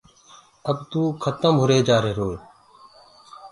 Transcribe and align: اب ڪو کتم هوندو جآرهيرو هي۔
اب 0.69 0.77
ڪو 0.91 1.01
کتم 1.23 1.53
هوندو 1.61 1.85
جآرهيرو 1.87 2.25
هي۔ 2.31 2.37